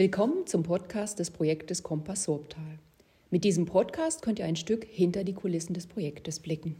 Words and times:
Willkommen 0.00 0.46
zum 0.46 0.62
Podcast 0.62 1.18
des 1.18 1.30
Projektes 1.30 1.82
Kompass 1.82 2.24
Sorbtal. 2.24 2.78
Mit 3.28 3.44
diesem 3.44 3.66
Podcast 3.66 4.22
könnt 4.22 4.38
ihr 4.38 4.46
ein 4.46 4.56
Stück 4.56 4.86
hinter 4.86 5.24
die 5.24 5.34
Kulissen 5.34 5.74
des 5.74 5.86
Projektes 5.86 6.40
blicken. 6.40 6.76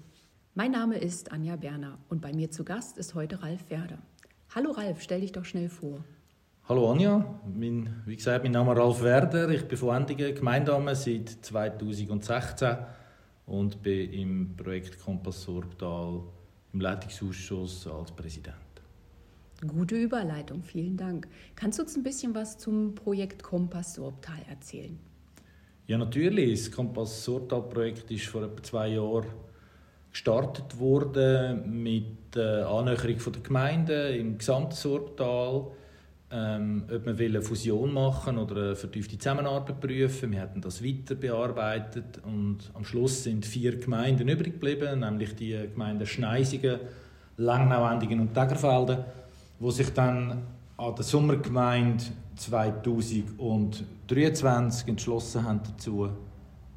Mein 0.55 0.71
Name 0.71 0.97
ist 0.97 1.31
Anja 1.31 1.57
Berner 1.57 1.99
und 2.09 2.23
bei 2.23 2.33
mir 2.33 2.51
zu 2.51 2.65
Gast 2.65 2.97
ist 2.97 3.15
heute 3.15 3.43
Ralf 3.43 3.69
Werder. 3.69 3.99
Hallo 4.55 4.71
Ralf, 4.71 5.03
stell 5.03 5.21
dich 5.21 5.33
doch 5.33 5.45
schnell 5.45 5.69
vor. 5.69 6.03
Hallo 6.67 6.91
Anja, 6.91 7.39
mein, 7.55 7.95
wie 8.07 8.17
gesagt, 8.17 8.43
mein 8.43 8.53
Name 8.53 8.73
ist 8.73 8.79
Ralf 8.79 9.03
Werder. 9.03 9.51
Ich 9.51 9.69
bin 9.69 9.77
von 9.77 9.95
Endigen 9.95 10.35
Gemeindeamt 10.35 10.97
seit 10.97 11.29
2016 11.29 12.75
und 13.45 13.83
bin 13.83 14.13
im 14.15 14.57
Projekt 14.57 14.99
Kompass 14.99 15.43
Sorbtal 15.43 16.23
im 16.73 16.81
Leitungsausschuss 16.81 17.87
als 17.87 18.13
Präsident. 18.13 18.70
Gute 19.67 19.95
Überleitung, 19.95 20.63
vielen 20.63 20.97
Dank. 20.97 21.29
Kannst 21.55 21.79
du 21.79 21.83
uns 21.83 21.95
ein 21.95 22.03
bisschen 22.03 22.35
was 22.35 22.57
zum 22.57 22.95
Projekt 22.95 23.43
Kompass 23.43 23.95
Sorptal 23.95 24.39
erzählen? 24.49 24.99
Ja, 25.87 25.99
natürlich. 25.99 26.65
Das 26.65 26.73
Kompass 26.73 27.23
Sorptal 27.25 27.63
Projekt 27.63 28.11
ist 28.11 28.27
vor 28.27 28.43
etwa 28.43 28.63
zwei 28.63 28.89
Jahren 28.89 29.27
gestartet 30.11 30.79
worden 30.79 31.83
mit 31.83 32.35
der 32.35 32.67
Annäherung 32.69 33.33
der 33.33 33.43
Gemeinden 33.43 34.15
im 34.15 34.39
gesamten 34.39 34.75
Sorptal. 34.75 35.67
Ähm, 36.33 36.85
ob 36.91 37.05
man 37.05 37.19
eine 37.19 37.43
Fusion 37.43 37.93
machen 37.93 38.39
oder 38.39 38.57
eine 38.57 38.77
vertiefte 38.77 39.19
Zusammenarbeit 39.19 39.81
prüfen. 39.81 40.31
Wir 40.31 40.41
hatten 40.41 40.61
das 40.63 40.83
weiter 40.83 41.17
bearbeitet 41.17 42.21
und 42.25 42.59
am 42.73 42.85
Schluss 42.85 43.25
sind 43.25 43.45
vier 43.45 43.79
Gemeinden 43.79 44.29
übrig 44.29 44.55
geblieben, 44.55 45.01
nämlich 45.01 45.35
die 45.35 45.59
Gemeinden 45.73 46.07
Schneisigen, 46.07 46.79
Langnau, 47.37 47.91
Endingen 47.91 48.21
und 48.21 48.33
Tegerfelden 48.33 48.99
wo 49.61 49.71
sich 49.71 49.91
dann 49.91 50.43
an 50.77 50.97
der 50.97 51.05
Sommergemeinde 51.05 52.03
2023 52.37 54.89
entschlossen 54.89 55.45
haben 55.45 55.61
dazu, 55.63 56.09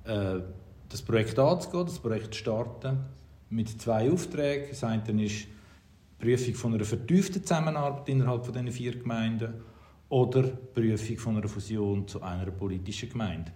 äh, 0.03 0.41
das 0.89 1.01
Projekt 1.01 1.39
anzugehen, 1.39 1.85
das 1.85 1.97
Projekt 1.97 2.35
zu 2.35 2.41
starten, 2.41 2.99
mit 3.49 3.81
zwei 3.81 4.11
Aufträgen. 4.11 4.67
Das 4.69 4.83
eine 4.83 5.01
ist 5.23 5.45
die 5.45 5.47
Prüfung 6.19 6.53
von 6.53 6.73
einer 6.73 6.85
vertieften 6.85 7.43
Zusammenarbeit 7.43 8.09
innerhalb 8.09 8.45
von 8.45 8.53
diesen 8.53 8.71
vier 8.71 8.99
Gemeinden 8.99 9.55
oder 10.09 10.43
die 10.43 10.51
Prüfung 10.73 11.17
von 11.17 11.37
einer 11.37 11.47
Fusion 11.47 12.07
zu 12.07 12.21
einer 12.21 12.51
politischen 12.51 13.09
Gemeinde. 13.09 13.51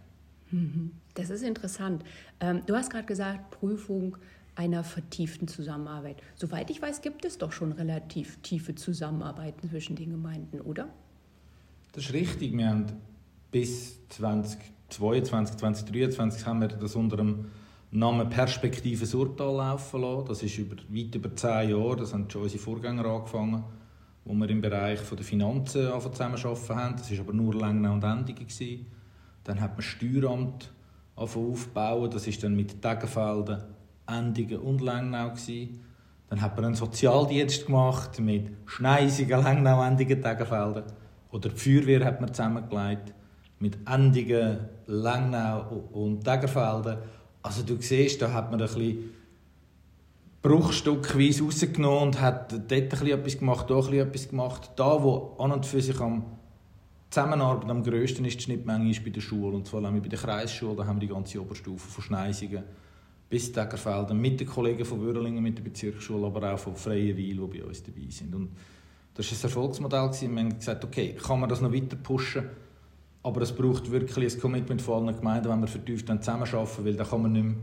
Mhm. 0.51 0.91
Das 1.13 1.29
ist 1.29 1.43
interessant. 1.43 2.03
Ähm, 2.39 2.63
du 2.65 2.75
hast 2.75 2.89
gerade 2.89 3.05
gesagt, 3.05 3.51
Prüfung 3.51 4.17
einer 4.57 4.83
vertieften 4.83 5.47
Zusammenarbeit. 5.47 6.17
Soweit 6.35 6.69
ich 6.71 6.81
weiß, 6.81 7.01
gibt 7.01 7.23
es 7.25 7.37
doch 7.37 7.51
schon 7.51 7.71
relativ 7.71 8.41
tiefe 8.41 8.73
Zusammenarbeiten 8.73 9.69
zwischen 9.69 9.95
den 9.95 10.09
Gemeinden, 10.09 10.61
oder? 10.61 10.89
Das 11.91 12.05
ist 12.05 12.13
richtig. 12.13 12.57
Wir 12.57 12.67
haben 12.67 12.87
bis 13.51 13.99
2022, 14.09 15.57
2023 15.57 16.45
haben 16.45 16.61
wir 16.61 16.69
das 16.69 16.95
unter 16.95 17.17
dem 17.17 17.45
Namen 17.91 18.29
Perspektive 18.29 19.05
Surtal 19.05 19.55
laufen 19.55 20.01
lassen. 20.01 20.25
Das 20.27 20.41
ist 20.41 20.57
über, 20.57 20.75
weit 20.89 21.15
über 21.15 21.35
zehn 21.35 21.69
Jahre, 21.69 21.97
das 21.97 22.13
haben 22.13 22.29
schon 22.29 22.41
unsere 22.41 22.61
Vorgänger 22.61 23.05
angefangen, 23.05 23.63
wo 24.25 24.33
wir 24.33 24.49
im 24.49 24.61
Bereich 24.61 24.99
der 25.01 25.17
Finanzen 25.19 25.87
zusammenarbeiten 25.87 26.75
haben. 26.75 26.95
Das 26.97 27.11
war 27.11 27.19
aber 27.19 27.33
nur 27.33 27.53
Länge 27.53 27.91
und 27.91 28.03
Endungen. 28.03 28.85
Dann 29.43 29.61
hat 29.61 29.73
man 29.73 29.81
Steueramt 29.83 30.71
aufbauen, 31.15 32.09
das 32.11 32.27
ist 32.27 32.43
dann 32.43 32.55
mit 32.55 32.81
Tegenfelden 32.81 33.76
Endingen 34.07 34.59
und 34.59 34.81
Lengnau. 34.81 35.29
Gewesen. 35.29 35.81
Dann 36.29 36.41
hat 36.41 36.55
man 36.55 36.65
einen 36.65 36.75
Sozialdienst 36.75 37.67
gemacht 37.67 38.19
mit 38.19 38.51
Schneisigen, 38.65 39.41
Lengnau, 39.43 39.83
Endingen, 39.83 40.21
Tegenfelden. 40.21 40.83
Oder 41.31 41.49
die 41.49 41.55
Feuerwehr 41.55 42.05
hat 42.05 42.19
man 42.19 42.33
zusammengelegt 42.33 43.13
mit 43.59 43.77
Endingen, 43.87 44.59
Lengnau 44.87 45.83
und 45.93 46.23
Tegerfelden. 46.23 46.97
Also 47.41 47.63
du 47.63 47.77
siehst, 47.81 48.21
da 48.21 48.31
hat 48.33 48.51
man 48.51 48.61
ein 48.61 48.67
bisschen 48.67 49.13
bruchstückweise 50.41 51.43
rausgenommen 51.43 52.03
und 52.03 52.21
hat 52.21 52.51
dort 52.51 52.71
ein 52.71 52.89
bisschen 52.89 53.07
etwas 53.07 53.39
gemacht, 53.39 53.69
da 53.69 53.79
ein 53.79 53.93
etwas 53.93 54.29
gemacht. 54.29 54.71
Da, 54.75 55.01
wo 55.01 55.35
an 55.39 55.51
und 55.51 55.65
für 55.65 55.81
sich 55.81 55.99
am 55.99 56.25
Zusammenarbeit 57.09 57.69
am 57.69 57.83
grössten 57.83 58.25
ist, 58.25 58.37
die 58.39 58.43
Schnittmenge 58.43 58.89
ist 58.89 59.03
bei 59.03 59.09
der 59.09 59.21
Schule 59.21 59.55
und 59.55 59.67
vor 59.67 59.83
allem 59.83 60.01
bei 60.01 60.09
der 60.09 60.19
Kreisschule, 60.19 60.75
da 60.75 60.85
haben 60.85 60.99
wir 60.99 61.07
die 61.07 61.13
ganze 61.13 61.41
Oberstufe 61.41 61.87
von 61.87 62.03
Schneisigen 62.03 62.63
bis 63.29 63.51
Degerfelden 63.51 64.19
mit 64.19 64.39
den 64.39 64.47
Kollegen 64.47 64.85
von 64.85 65.01
Würlingen, 65.01 65.43
mit 65.43 65.57
der 65.57 65.63
Bezirksschule, 65.63 66.27
aber 66.27 66.53
auch 66.53 66.59
von 66.59 66.75
Freien 66.75 67.17
Weil, 67.17 67.47
die 67.47 67.59
bei 67.59 67.63
uns 67.63 67.83
dabei 67.83 68.09
sind. 68.09 68.33
Und 68.33 68.49
das 69.13 69.31
war 69.31 69.37
ein 69.37 69.43
Erfolgsmodell. 69.43 70.11
Wir 70.21 70.39
haben 70.39 70.57
gesagt, 70.57 70.85
okay, 70.85 71.13
kann 71.13 71.39
man 71.39 71.49
das 71.49 71.59
noch 71.59 71.73
weiter 71.73 71.97
pushen, 71.97 72.49
aber 73.23 73.41
es 73.41 73.53
braucht 73.53 73.91
wirklich 73.91 74.33
ein 74.33 74.39
Commitment 74.39 74.81
von 74.81 75.07
allen 75.07 75.17
Gemeinden, 75.17 75.49
wenn 75.49 75.59
wir 75.59 75.67
vertieft 75.67 76.07
zusammenarbeiten, 76.07 76.85
weil 76.85 76.95
da 76.95 77.03
kann 77.03 77.21
man 77.21 77.31
nicht 77.33 77.43
mehr, 77.43 77.55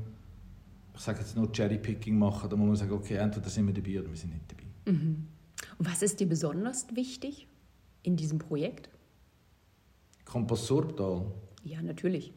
ich 0.96 1.00
sage 1.00 1.20
jetzt 1.20 1.36
nur 1.36 1.50
Cherrypicking 1.50 2.18
machen, 2.18 2.50
da 2.50 2.56
muss 2.56 2.66
man 2.66 2.76
sagen, 2.76 2.92
okay, 2.92 3.16
entweder 3.16 3.48
sind 3.48 3.66
wir 3.66 3.74
dabei 3.74 4.00
oder 4.00 4.10
wir 4.10 4.16
sind 4.16 4.32
nicht 4.32 4.44
dabei. 4.50 4.96
Mhm. 4.96 5.26
Und 5.78 5.90
was 5.90 6.02
ist 6.02 6.20
dir 6.20 6.28
besonders 6.28 6.86
wichtig 6.94 7.48
in 8.02 8.16
diesem 8.16 8.38
Projekt? 8.38 8.90
Kompass 10.24 10.66
Sorbtal. 10.66 11.24
Ja, 11.64 11.80
natürlich 11.80 12.32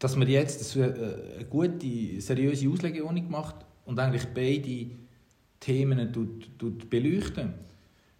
dass 0.00 0.16
man 0.16 0.26
jetzt 0.26 0.76
äh, 0.76 0.82
eine 0.82 1.44
gute, 1.44 2.20
seriöse 2.20 2.68
Auslegung 2.68 3.30
macht 3.30 3.56
und 3.84 4.00
eigentlich 4.00 4.26
beide 4.34 4.90
Themen 5.60 6.12
tut, 6.12 6.58
tut 6.58 6.90
beleuchten. 6.90 7.52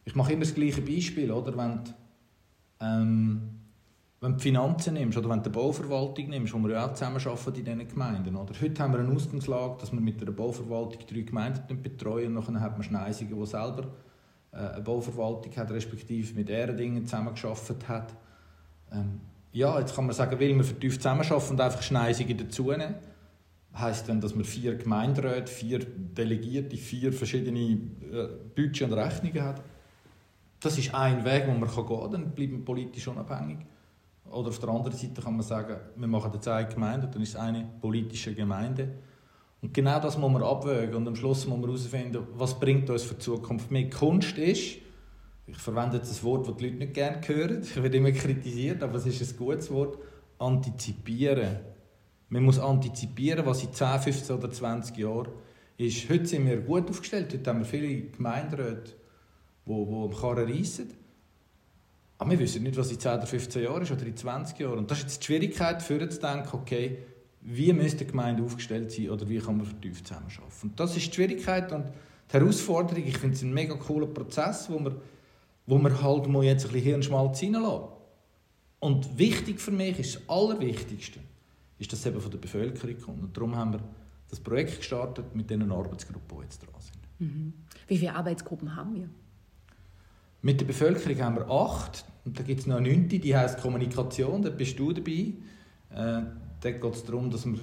Ich 0.04 0.14
mache 0.14 0.34
immer 0.34 0.44
das 0.44 0.54
gleiche 0.54 0.82
Beispiel, 0.82 1.32
oder? 1.32 1.56
Wenn, 1.56 1.80
ähm, 2.80 3.40
wenn 4.20 4.32
du 4.32 4.36
die 4.36 4.42
Finanzen 4.42 4.94
nimmst 4.94 5.16
oder 5.16 5.30
wenn 5.30 5.42
du 5.42 5.48
die 5.48 5.56
Bauverwaltung 5.56 6.28
nimmst, 6.28 6.52
wo 6.52 6.58
wir 6.58 6.72
ja 6.72 6.86
auch 6.86 6.92
zusammenarbeiten 6.92 7.54
in 7.54 7.64
diesen 7.64 7.88
Gemeinden. 7.88 8.36
Oder? 8.36 8.52
Heute 8.60 8.82
haben 8.82 8.92
wir 8.92 9.00
eine 9.00 9.14
Ausgangslage, 9.14 9.76
dass 9.80 9.90
wir 9.90 10.00
mit 10.00 10.20
der 10.20 10.30
Bauverwaltung 10.32 11.00
drei 11.08 11.22
Gemeinden 11.22 11.82
betreuen 11.82 12.36
und 12.36 12.46
dann 12.46 12.60
hat 12.60 12.72
man 12.72 12.82
Schneisigen, 12.82 13.40
die 13.40 13.46
selber 13.46 13.86
äh, 14.52 14.56
eine 14.56 14.82
Bauverwaltung 14.82 15.56
hat, 15.56 15.70
respektive 15.70 16.34
mit 16.34 16.50
Ehrendingen 16.50 17.06
zusammengearbeitet 17.06 17.88
hat. 17.88 18.14
Ähm, 18.92 19.22
ja, 19.52 19.78
jetzt 19.78 19.94
kann 19.94 20.06
man 20.06 20.14
sagen, 20.14 20.38
will 20.38 20.54
man 20.54 20.64
vertieft 20.64 21.02
zusammenarbeiten 21.02 21.50
und 21.50 21.60
einfach 21.60 21.82
Schneisige 21.82 22.34
dazunehmen. 22.34 22.94
Heißt 23.74 24.08
dann, 24.08 24.20
dass 24.20 24.34
man 24.34 24.44
vier 24.44 24.76
Gemeinderäte, 24.76 25.50
vier 25.50 25.78
Delegierte, 25.78 26.76
vier 26.76 27.12
verschiedene 27.12 27.60
äh, 27.60 28.28
Budget 28.54 28.82
und 28.82 28.94
Rechnungen 28.94 29.42
hat. 29.42 29.62
Das 30.60 30.76
ist 30.76 30.94
ein 30.94 31.24
Weg, 31.24 31.44
wo 31.46 31.52
man 31.52 31.68
gehen 31.68 31.86
kann, 31.86 32.12
dann 32.12 32.30
bleibt 32.32 32.52
man 32.52 32.64
politisch 32.64 33.08
unabhängig. 33.08 33.58
Oder 34.30 34.48
auf 34.48 34.58
der 34.58 34.68
anderen 34.68 34.96
Seite 34.96 35.20
kann 35.22 35.34
man 35.34 35.42
sagen, 35.42 35.76
wir 35.96 36.06
machen 36.06 36.32
jetzt 36.34 36.46
eine 36.46 36.68
Gemeinde, 36.68 37.08
dann 37.08 37.22
ist 37.22 37.30
es 37.30 37.36
eine 37.36 37.68
politische 37.80 38.34
Gemeinde. 38.34 38.88
Und 39.62 39.74
genau 39.74 40.00
das 40.00 40.16
muss 40.16 40.30
man 40.30 40.42
abwägen 40.42 40.94
und 40.94 41.08
am 41.08 41.16
Schluss 41.16 41.46
muss 41.46 41.58
man 41.58 41.68
herausfinden, 41.68 42.26
was 42.34 42.58
bringt 42.58 42.88
uns 42.90 43.02
für 43.02 43.14
die 43.14 43.20
Zukunft 43.20 43.70
mehr. 43.70 43.90
Kunst 43.90 44.38
ist, 44.38 44.78
ich 45.50 45.58
verwende 45.58 45.96
jetzt 45.96 46.18
ein 46.18 46.24
Wort, 46.24 46.48
das 46.48 46.56
die 46.56 46.64
Leute 46.64 46.76
nicht 46.76 46.94
gerne 46.94 47.20
hören, 47.26 47.62
ich 47.62 47.82
werde 47.82 47.96
immer 47.96 48.12
kritisiert, 48.12 48.82
aber 48.82 48.96
es 48.96 49.06
ist 49.06 49.32
ein 49.32 49.36
gutes 49.36 49.70
Wort, 49.70 49.98
antizipieren. 50.38 51.58
Man 52.28 52.44
muss 52.44 52.58
antizipieren, 52.58 53.44
was 53.44 53.62
in 53.62 53.72
10, 53.72 54.00
15 54.00 54.36
oder 54.36 54.50
20 54.50 54.96
Jahren 54.96 55.28
ist. 55.76 56.08
Heute 56.08 56.26
sind 56.26 56.46
wir 56.46 56.58
gut 56.58 56.88
aufgestellt, 56.88 57.32
heute 57.32 57.50
haben 57.50 57.60
wir 57.60 57.66
viele 57.66 58.02
Gemeinderäte, 58.02 58.92
die, 59.66 59.72
die 59.72 59.94
am 59.94 60.14
Karren 60.14 60.50
reissen. 60.50 60.90
Aber 62.18 62.30
wir 62.30 62.38
wissen 62.38 62.62
nicht, 62.62 62.76
was 62.76 62.92
in 62.92 63.00
10 63.00 63.12
oder 63.12 63.26
15 63.26 63.62
Jahren 63.62 63.82
ist 63.82 63.90
oder 63.92 64.06
in 64.06 64.16
20 64.16 64.58
Jahren. 64.58 64.78
Und 64.78 64.90
das 64.90 64.98
ist 64.98 65.04
jetzt 65.04 65.22
die 65.22 65.26
Schwierigkeit, 65.26 65.82
für 65.82 66.08
zu 66.08 66.20
denken, 66.20 66.50
okay, 66.52 66.98
wie 67.42 67.72
müsste 67.72 68.04
die 68.04 68.10
Gemeinde 68.10 68.42
aufgestellt 68.42 68.92
sein 68.92 69.08
oder 69.08 69.28
wie 69.28 69.38
kann 69.38 69.56
man 69.56 69.66
vertieft 69.66 70.06
zusammenarbeiten. 70.06 70.44
Und 70.62 70.78
das 70.78 70.96
ist 70.96 71.06
die 71.06 71.14
Schwierigkeit 71.14 71.72
und 71.72 71.86
die 72.28 72.32
Herausforderung. 72.34 73.04
Ich 73.06 73.16
finde 73.16 73.36
es 73.36 73.42
ein 73.42 73.54
mega 73.54 73.74
cooler 73.74 74.06
Prozess, 74.06 74.68
wo 74.70 74.78
wir 74.78 75.00
wo 75.70 75.78
man 75.78 76.02
halt 76.02 76.26
mal 76.28 76.42
jetzt 76.42 76.66
ein 76.66 76.72
bisschen 76.72 76.90
Hirnschmalz 76.90 77.42
reinlassen. 77.42 77.88
Und 78.80 79.18
wichtig 79.18 79.60
für 79.60 79.70
mich 79.70 79.98
ist 79.98 80.16
das 80.16 80.28
Allerwichtigste, 80.28 81.20
ist, 81.78 81.92
dass 81.92 82.00
es 82.00 82.06
eben 82.06 82.20
von 82.20 82.30
der 82.30 82.38
Bevölkerung 82.38 82.98
kommt. 82.98 83.22
Und 83.22 83.36
darum 83.36 83.54
haben 83.54 83.74
wir 83.74 83.80
das 84.28 84.40
Projekt 84.40 84.78
gestartet 84.78 85.34
mit 85.34 85.48
den 85.48 85.70
Arbeitsgruppen, 85.70 86.38
die 86.38 86.42
jetzt 86.44 86.62
dran 86.62 86.74
sind. 86.80 86.98
Mhm. 87.18 87.52
Wie 87.86 87.98
viele 87.98 88.14
Arbeitsgruppen 88.14 88.74
haben 88.74 88.94
wir? 88.94 89.08
Mit 90.42 90.60
der 90.60 90.66
Bevölkerung 90.66 91.20
haben 91.20 91.36
wir 91.36 91.50
acht. 91.50 92.04
Und 92.24 92.38
da 92.38 92.42
gibt 92.42 92.60
es 92.60 92.66
noch 92.66 92.76
eine 92.76 92.88
neunte, 92.88 93.18
die 93.18 93.36
heißt 93.36 93.60
Kommunikation, 93.60 94.42
da 94.42 94.50
bist 94.50 94.78
du 94.78 94.92
dabei. 94.92 95.34
Äh, 95.90 96.22
da 96.60 96.70
geht 96.70 96.84
es 96.84 97.04
darum, 97.04 97.30
dass 97.30 97.46
wir 97.46 97.58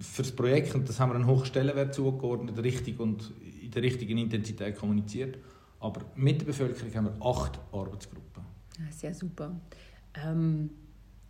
für 0.00 0.22
das 0.22 0.32
Projekt, 0.32 0.74
und 0.74 0.88
das 0.88 1.00
haben 1.00 1.10
wir 1.10 1.14
einen 1.14 1.26
hohen 1.26 1.44
Stellenwert 1.46 1.94
zugeordnet, 1.94 2.62
richtig 2.62 3.00
und 3.00 3.32
in 3.62 3.70
der 3.70 3.82
richtigen 3.82 4.18
Intensität 4.18 4.76
kommuniziert. 4.76 5.38
Aber 5.80 6.02
mit 6.14 6.40
der 6.40 6.46
Bevölkerung 6.46 6.94
haben 6.94 7.04
wir 7.06 7.26
acht 7.26 7.58
Arbeitsgruppen. 7.72 8.44
Ja, 8.78 8.90
sehr 8.90 9.14
super. 9.14 9.60
Ähm, 10.14 10.70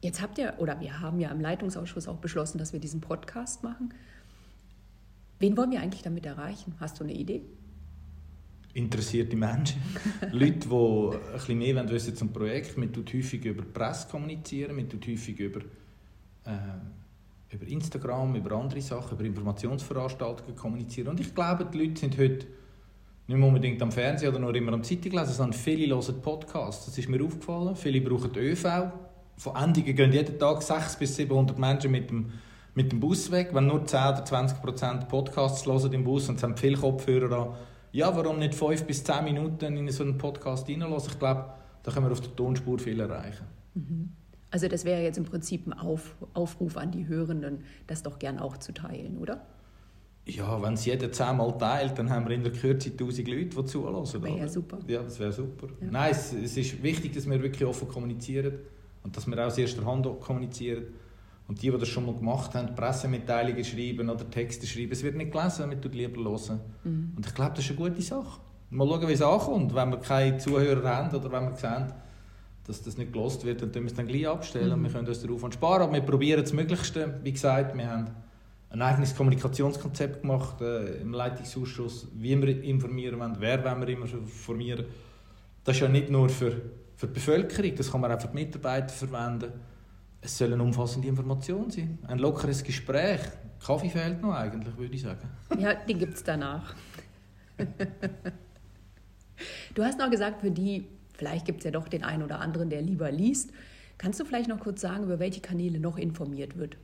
jetzt 0.03 0.23
habt 0.23 0.39
ihr, 0.39 0.55
oder 0.59 0.81
wir 0.81 1.01
haben 1.01 1.21
ja 1.21 1.31
im 1.31 1.41
Leitungsausschuss 1.41 2.09
auch 2.09 2.19
beschlossen, 2.19 2.59
dass 2.59 2.73
wir 2.73 2.81
diesen 2.81 3.01
Podcast 3.01 3.63
machen. 3.63 3.93
Wen 5.39 5.57
wollen 5.57 5.71
wir 5.71 5.81
eigentlich 5.81 6.03
damit 6.03 6.25
erreichen? 6.25 6.75
Hast 6.81 6.99
du 7.01 7.05
eine 7.05 7.13
Idee? 7.13 7.43
interessierte 8.77 9.37
Menschen. 9.37 9.81
Leute, 10.33 10.69
die 10.69 10.75
ein 10.75 11.33
bisschen 11.33 11.59
mehr 11.59 11.91
wissen 11.91 12.15
zum 12.15 12.33
Projekt. 12.33 12.77
Man 12.77 12.93
tut 12.93 13.13
häufig 13.13 13.45
über 13.45 13.63
die 13.63 13.69
Presse 13.69 14.07
kommunizieren, 14.09 14.77
man 14.77 14.89
tut 14.89 15.07
häufig 15.07 15.41
über, 15.41 15.61
äh, 16.45 17.55
über 17.55 17.67
Instagram, 17.67 18.37
über 18.37 18.55
andere 18.55 18.83
Sachen, 18.83 19.17
über 19.17 19.25
Informationsveranstaltungen 19.25 20.55
kommunizieren. 20.55 21.09
Und 21.09 21.21
ich 21.21 21.35
glaube, 21.35 21.67
die 21.73 21.87
Leute 21.87 22.01
sind 22.01 22.19
heute 22.19 22.47
nicht 23.29 23.39
mehr 23.39 23.49
unbedingt 23.49 23.83
am 23.83 23.91
Fernsehen 23.91 24.29
oder 24.29 24.39
nur 24.39 24.55
immer 24.55 24.73
am 24.73 24.85
Zeitung 24.85 25.13
lesen, 25.13 25.33
sondern 25.33 25.59
viele 25.59 25.95
hören 25.95 26.15
Podcasts. 26.21 26.87
Das 26.87 26.97
ist 26.97 27.09
mir 27.09 27.23
aufgefallen. 27.25 27.75
Viele 27.75 28.01
brauchen 28.01 28.35
ÖV. 28.37 28.65
Von 29.37 29.57
Endungen 29.57 29.97
gehen 29.97 30.13
jeden 30.13 30.39
Tag 30.39 30.63
600 30.63 30.99
bis 30.99 31.17
700 31.17 31.59
Menschen 31.59 31.91
mit 31.91 32.09
dem, 32.09 32.33
mit 32.75 32.93
dem 32.93 33.01
Bus 33.01 33.31
weg. 33.31 33.51
Wenn 33.53 33.67
nur 33.67 33.85
10 33.85 34.01
oder 34.01 34.25
20 34.25 34.63
Prozent 34.63 35.09
Podcasts 35.09 35.67
hören 35.67 35.93
im 35.93 36.05
Bus 36.05 36.29
und 36.29 36.37
es 36.37 36.43
haben 36.43 36.57
viele 36.57 36.77
Kopfhörer 36.77 37.37
an, 37.37 37.55
ja, 37.93 38.15
warum 38.15 38.39
nicht 38.39 38.55
5 38.55 38.85
bis 38.85 39.03
10 39.03 39.25
Minuten 39.25 39.77
in 39.77 39.91
so 39.91 40.05
einen 40.05 40.19
Podcast 40.19 40.67
hineinlassen? 40.67 41.13
Ich 41.13 41.19
glaube, 41.19 41.47
da 41.83 41.91
können 41.91 42.07
wir 42.07 42.13
auf 42.13 42.21
der 42.21 42.35
Tonspur 42.37 42.79
viel 42.79 43.01
erreichen. 43.01 43.47
Mhm. 43.75 44.11
Also 44.51 44.69
das 44.69 44.85
wäre 44.85 45.03
jetzt 45.03 45.19
im 45.19 45.25
Prinzip 45.25 45.67
ein 45.67 45.73
Auf, 45.73 46.15
Aufruf 46.33 46.77
an 46.77 46.93
die 46.93 47.09
Hörenden, 47.09 47.65
das 47.87 48.03
doch 48.03 48.19
gern 48.19 48.39
auch 48.39 48.57
zu 48.57 48.73
teilen, 48.73 49.19
oder? 49.19 49.45
Ja, 50.29 50.61
wenn 50.61 50.75
es 50.75 50.85
jeder 50.85 51.13
zehnmal 51.13 51.57
teilt, 51.57 51.97
dann 51.99 52.11
haben 52.11 52.29
wir 52.29 52.35
in 52.35 52.43
der 52.43 52.53
Kürze 52.53 52.91
1000 52.91 53.29
Leute, 53.29 53.45
die 53.45 53.65
zuhören. 53.65 54.01
Das 54.01 54.21
wäre 54.21 54.39
ja 54.39 54.49
super. 54.49 54.79
Ja, 54.89 55.03
das 55.03 55.21
wäre 55.21 55.33
super. 55.33 55.69
Ja. 55.81 55.87
Nein, 55.89 56.11
es, 56.11 56.33
es, 56.33 56.57
ist 56.57 56.83
wichtig, 56.83 57.15
dass 57.15 57.31
wir 57.31 57.41
wirklich 57.41 57.65
offen 57.65 57.87
kommunizieren 57.87 58.55
und 59.05 59.17
dass 59.17 59.27
wir 59.29 59.39
auch 59.39 59.47
aus 59.47 59.57
erster 59.57 59.85
Hand 59.85 60.09
kommunizieren. 60.21 60.87
Und 61.47 61.63
die, 61.63 61.71
die 61.71 61.79
das 61.79 61.89
schon 61.89 62.07
mal 62.07 62.15
gemacht 62.17 62.55
haben, 62.55 62.75
Pressemitteilungen 62.75 63.65
schreiben 63.65 64.11
oder 64.11 64.29
Texte 64.29 64.67
schreiben, 64.67 64.91
es 64.91 65.05
wird 65.05 65.15
nicht 65.15 65.31
gelesen, 65.31 65.69
man 65.69 65.81
tut 65.81 65.95
lieber 65.95 66.21
hören. 66.21 66.61
Mhm. 66.83 67.13
Und 67.17 67.25
ich 67.25 67.33
glaube, 67.33 67.53
das 67.55 67.65
ist 67.65 67.79
eine 67.79 67.89
gute 67.89 68.03
Sache. 68.03 68.41
Mal 68.71 68.89
schauen, 68.89 69.09
wie 69.09 69.13
es 69.13 69.23
ankommt. 69.23 69.75
Wenn 69.77 69.91
wir 69.91 69.99
keine 69.99 70.39
Zuhörer 70.39 70.89
haben 70.89 71.17
oder 71.17 71.31
wenn 71.31 71.51
wir 71.51 71.57
sehen, 71.57 71.93
dass 72.67 72.83
das 72.83 72.99
nicht 72.99 73.13
gelost 73.13 73.45
wird, 73.45 73.63
dann 73.63 73.71
können 73.71 73.85
wir 73.85 73.91
es 73.93 73.97
dann 73.97 74.09
gleich 74.09 74.27
abstellen 74.27 74.71
mhm. 74.71 74.73
und 74.75 74.83
wir 74.83 74.91
können 74.91 75.07
uns 75.07 75.23
darauf 75.23 75.53
sparen. 75.53 75.83
Aber 75.83 75.93
wir 75.93 76.01
probieren 76.01 76.41
das 76.43 76.53
Möglichste. 76.53 77.21
Wie 77.23 77.33
gesagt, 77.33 77.77
wir 77.77 77.89
haben 77.89 78.11
ein 78.71 78.83
eigenes 78.83 79.15
Kommunikationskonzept 79.15 80.23
gemacht 80.23 80.61
äh, 80.61 81.01
im 81.01 81.13
Leitungsausschuss, 81.13 82.09
wie 82.15 82.41
wir 82.41 82.63
informieren 82.63 83.19
wollen, 83.21 83.37
wer 83.39 83.65
wollen 83.65 83.81
wir 83.81 83.89
immer 83.89 84.13
informieren. 84.13 84.87
Das 85.65 85.77
ist 85.77 85.83
ja 85.83 85.89
nicht 85.89 86.11
nur 86.11 86.29
für, 86.29 86.63
für 86.97 87.07
die 87.07 87.13
Bevölkerung, 87.13 87.75
das 87.77 87.91
kann 87.91 88.01
man 88.01 88.13
auch 88.13 88.21
für 88.21 88.29
die 88.29 88.35
Mitarbeiter 88.35 88.89
verwenden. 88.89 89.53
Es 90.21 90.37
soll 90.37 90.53
eine 90.53 90.63
umfassende 90.63 91.09
Information 91.09 91.71
sein, 91.71 91.99
ein 92.07 92.19
lockeres 92.19 92.63
Gespräch. 92.65 93.21
Kaffee 93.65 93.89
fehlt 93.89 94.21
noch 94.21 94.33
eigentlich, 94.33 94.77
würde 94.77 94.95
ich 94.95 95.03
sagen. 95.03 95.29
Ja, 95.59 95.75
den 95.75 95.99
gibt 95.99 96.15
es 96.15 96.25
danach. 96.25 96.75
du 99.75 99.85
hast 99.85 99.99
noch 99.99 100.11
gesagt, 100.11 100.41
für 100.41 100.51
die, 100.51 100.87
vielleicht 101.15 101.47
gibt 101.47 101.59
es 101.59 101.65
ja 101.65 101.71
doch 101.71 101.89
den 101.89 102.05
einen 102.05 102.23
oder 102.23 102.41
anderen, 102.41 102.71
der 102.71 102.83
lieber 102.83 103.11
liest. 103.11 103.53
Kannst 103.99 104.21
du 104.21 104.25
vielleicht 104.25 104.49
noch 104.49 104.61
kurz 104.61 104.81
sagen, 104.81 105.05
über 105.05 105.19
welche 105.19 105.41
Kanäle 105.41 105.81
noch 105.81 105.97
informiert 105.97 106.59
wird? 106.59 106.77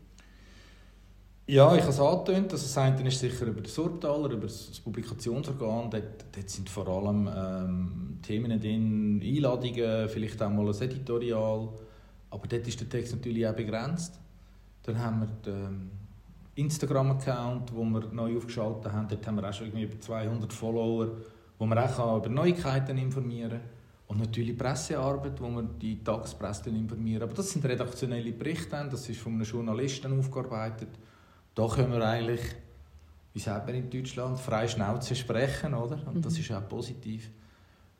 Ja, 1.47 1.75
ich 1.75 1.81
habe 1.83 1.91
es 1.91 1.99
angetönt. 1.99 2.53
Also 2.53 2.65
das 2.65 2.79
eine 2.79 3.09
ist 3.09 3.19
sicher 3.19 3.47
über 3.47 3.61
den 3.61 3.71
Surtaler, 3.71 4.31
über 4.31 4.47
das 4.47 4.79
Publikationsorgan. 4.79 5.91
Dort, 5.91 6.25
dort 6.33 6.49
sind 6.49 6.71
vor 6.71 6.87
allem 6.87 7.29
ähm, 7.35 8.19
Themen 8.23 8.61
drin, 8.61 9.21
Einladungen, 9.25 10.09
vielleicht 10.09 10.41
auch 10.41 10.51
mal 10.51 10.69
ein 10.69 10.81
Editorial. 10.81 11.69
Aber 12.31 12.47
dort 12.47 12.69
ist 12.69 12.81
der 12.81 12.89
Text 12.89 13.15
natürlich 13.15 13.47
auch 13.47 13.55
begrenzt. 13.55 14.21
Dann 14.85 14.99
haben 14.99 15.21
wir 15.21 15.53
den 15.53 15.91
Instagram-Account, 16.55 17.71
den 17.71 17.91
wir 17.93 18.07
neu 18.13 18.37
aufgeschaltet 18.37 18.93
haben. 18.93 19.09
Dort 19.09 19.27
haben 19.27 19.37
wir 19.37 19.49
auch 19.49 19.53
schon 19.53 19.67
irgendwie 19.67 19.85
über 19.85 20.01
200 20.01 20.53
Follower, 20.53 21.09
wo 21.59 21.67
man 21.67 21.79
auch 21.79 22.19
über 22.19 22.29
Neuigkeiten 22.29 22.99
informieren 22.99 23.51
kann. 23.51 23.61
Und 24.07 24.19
natürlich 24.21 24.57
Pressearbeit, 24.57 25.41
wo 25.41 25.49
wir 25.49 25.63
die 25.63 26.05
Tagespresse 26.05 26.71
informieren. 26.71 27.23
Aber 27.23 27.35
das 27.35 27.51
sind 27.51 27.65
redaktionelle 27.65 28.31
Berichte, 28.31 28.87
das 28.91 29.09
ist 29.09 29.21
von 29.21 29.33
einem 29.33 29.43
Journalisten 29.43 30.19
aufgearbeitet. 30.19 30.91
Da 31.55 31.69
können 31.69 31.93
wir 31.93 32.07
eigentlich, 32.07 32.41
wie 33.35 33.39
sagt 33.39 33.67
man 33.67 33.75
in 33.75 33.91
Deutschland, 33.91 34.39
frei 34.39 34.67
Schnauze 34.67 35.15
sprechen, 35.15 35.75
oder? 35.75 35.99
Und 36.07 36.25
das 36.25 36.35
mhm. 36.35 36.41
ist 36.41 36.53
auch 36.53 36.69
positiv. 36.69 37.31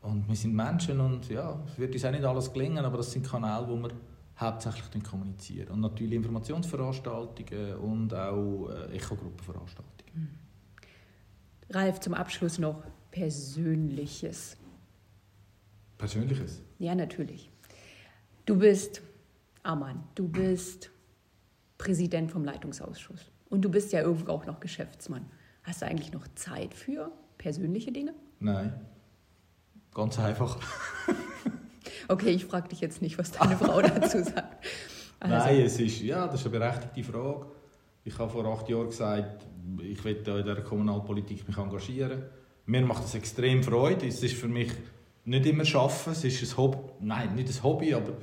Und 0.01 0.27
wir 0.29 0.35
sind 0.35 0.55
Menschen 0.55 0.99
und 1.01 1.29
ja, 1.29 1.61
es 1.67 1.79
wird 1.79 1.95
uns 1.95 2.05
auch 2.05 2.11
nicht 2.11 2.25
alles 2.25 2.53
gelingen, 2.53 2.85
aber 2.85 2.97
das 2.97 3.13
sind 3.13 3.27
Kanäle, 3.27 3.69
wo 3.69 3.77
wir 3.77 3.91
hauptsächlich 4.39 5.05
kommunizieren. 5.05 5.69
Und 5.69 5.81
natürlich 5.81 6.15
Informationsveranstaltungen 6.15 7.77
und 7.77 8.15
auch 8.15 8.69
äh, 8.71 8.97
Echogruppenveranstaltungen. 8.97 10.13
Mhm. 10.15 10.29
Ralf, 11.71 12.01
zum 12.01 12.15
Abschluss 12.15 12.59
noch 12.59 12.83
Persönliches. 13.11 14.57
Persönliches? 15.99 16.63
Ja, 16.79 16.95
natürlich. 16.95 17.51
Du 18.45 18.59
bist 18.59 19.03
Arman, 19.63 20.03
du 20.15 20.27
bist 20.27 20.91
Präsident 21.79 22.31
vom 22.31 22.45
Leitungsausschuss 22.45 23.32
und 23.53 23.63
du 23.63 23.69
bist 23.69 23.93
ja 23.93 24.01
irgendwo 24.01 24.33
auch 24.33 24.47
noch 24.47 24.61
Geschäftsmann. 24.61 25.27
Hast 25.63 25.83
du 25.83 25.87
eigentlich 25.87 26.13
noch 26.13 26.27
Zeit 26.35 26.75
für 26.75 27.13
persönliche 27.37 27.93
Dinge? 27.93 28.15
Nein, 28.41 28.73
ganz 29.95 30.19
einfach. 30.19 30.59
Okay, 32.09 32.31
ich 32.31 32.47
frage 32.47 32.69
dich 32.69 32.81
jetzt 32.81 33.01
nicht, 33.01 33.17
was 33.19 33.31
deine 33.31 33.57
Frau 33.59 33.81
dazu 33.81 34.25
sagt. 34.25 34.67
Also. 35.21 35.37
Nein, 35.37 35.61
es 35.61 35.79
ist, 35.79 36.01
ja, 36.01 36.27
das 36.27 36.41
ist 36.41 36.47
eine 36.47 36.59
berechtigte 36.59 37.05
Frage. 37.05 37.47
Ich 38.05 38.19
habe 38.19 38.31
vor 38.31 38.45
acht 38.47 38.69
Jahren 38.69 38.89
gesagt, 38.89 39.47
ich 39.81 40.03
will 40.05 40.17
in 40.17 40.45
der 40.45 40.63
Kommunalpolitik 40.63 41.47
mich 41.47 41.57
engagieren. 41.57 42.25
Mir 42.67 42.83
macht 42.83 43.05
es 43.05 43.15
extrem 43.15 43.63
Freude. 43.63 44.07
Es 44.07 44.23
ist 44.23 44.35
für 44.35 44.49
mich 44.49 44.73
nicht 45.25 45.47
immer 45.47 45.65
Schaffen, 45.65 46.13
es 46.13 46.25
ist 46.25 46.43
ein 46.43 46.57
Hobby. 46.57 46.79
Nein, 47.01 47.35
nicht 47.35 47.49
ein 47.49 47.63
Hobby, 47.63 47.95
aber 47.95 48.15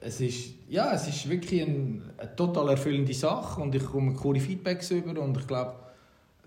es 0.00 0.20
ist, 0.20 0.54
ja, 0.68 0.92
es 0.92 1.08
ist 1.08 1.28
wirklich 1.28 1.62
ein, 1.62 2.02
eine 2.18 2.36
total 2.36 2.70
erfüllende 2.70 3.14
Sache 3.14 3.60
und 3.60 3.74
ich 3.74 3.84
komme 3.84 4.14
coole 4.14 4.40
Feedbacks 4.40 4.90
über 4.90 5.20
und 5.20 5.36
ich 5.36 5.46
glaube, 5.46 5.74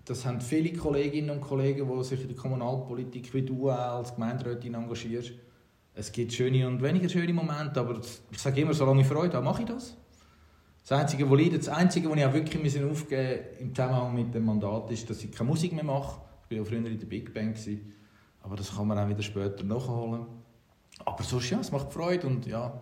das 0.05 0.25
haben 0.25 0.41
viele 0.41 0.73
Kolleginnen 0.73 1.29
und 1.29 1.41
Kollegen, 1.41 1.87
die 1.87 2.03
sich 2.03 2.21
in 2.21 2.27
der 2.27 2.37
Kommunalpolitik 2.37 3.33
wie 3.33 3.43
du 3.43 3.69
als 3.69 4.13
Gemeinderätin 4.13 4.73
engagierst 4.73 5.33
es 5.93 6.11
gibt 6.11 6.33
schöne 6.33 6.67
und 6.67 6.81
weniger 6.81 7.09
schöne 7.09 7.33
Momente, 7.33 7.79
aber 7.79 7.99
ich 8.31 8.39
sage 8.39 8.61
immer, 8.61 8.73
solange 8.73 9.01
ich 9.01 9.07
Freude 9.07 9.35
habe, 9.35 9.45
mache 9.45 9.63
ich 9.63 9.67
das. 9.67 9.97
Das 10.87 10.99
Einzige, 10.99 11.29
was 11.29 11.39
leidet, 11.39 11.59
das 11.61 11.69
Einzige, 11.69 12.09
was 12.09 12.17
ich 12.17 12.25
auch 12.25 12.33
wirklich 12.33 12.83
aufgeben 12.83 13.39
im 13.59 13.75
Zusammenhang 13.75 14.15
mit 14.15 14.33
dem 14.33 14.45
Mandat, 14.45 14.89
ist, 14.89 15.09
dass 15.09 15.23
ich 15.23 15.31
keine 15.31 15.49
Musik 15.49 15.73
mehr 15.73 15.83
mache. 15.83 16.21
Ich 16.49 16.51
war 16.51 16.57
ja 16.57 16.63
früher 16.63 16.77
in 16.77 16.99
der 16.99 17.05
Big 17.05 17.33
Bang, 17.33 17.53
aber 18.41 18.55
das 18.55 18.75
kann 18.75 18.87
man 18.87 18.97
auch 18.97 19.07
wieder 19.07 19.21
später 19.21 19.63
nachholen. 19.63 20.25
Aber 21.05 21.23
sonst, 21.23 21.49
ja, 21.49 21.59
es 21.59 21.71
macht 21.71 21.91
Freude 21.93 22.27
und 22.27 22.45
ja, 22.47 22.81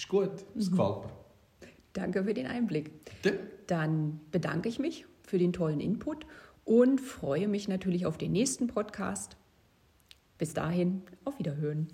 ist 0.00 0.08
gut, 0.08 0.30
es 0.56 0.70
mhm. 0.70 0.76
gefällt 0.76 1.04
mir. 1.04 1.10
Danke 1.92 2.24
für 2.24 2.34
den 2.34 2.46
Einblick. 2.46 2.92
Ja. 3.24 3.32
Dann 3.66 4.20
bedanke 4.30 4.68
ich 4.68 4.78
mich 4.78 5.06
für 5.22 5.38
den 5.38 5.52
tollen 5.52 5.80
Input 5.80 6.26
und 6.64 7.00
freue 7.00 7.48
mich 7.48 7.68
natürlich 7.68 8.06
auf 8.06 8.16
den 8.16 8.32
nächsten 8.32 8.66
Podcast. 8.66 9.36
Bis 10.38 10.54
dahin, 10.54 11.02
auf 11.24 11.38
Wiederhören. 11.38 11.88